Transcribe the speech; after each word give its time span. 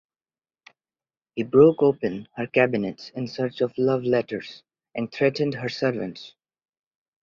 He 1.35 1.43
broke 1.43 1.83
open 1.83 2.27
her 2.35 2.47
cabinets 2.47 3.11
in 3.11 3.27
search 3.27 3.61
of 3.61 3.77
love 3.77 4.03
letters 4.03 4.63
and 4.95 5.11
threatened 5.11 5.53
her 5.53 5.69
servants. 5.69 6.33